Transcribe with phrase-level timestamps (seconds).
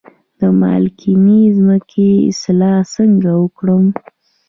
[0.39, 3.85] د مالګینې ځمکې اصلاح څنګه وکړم؟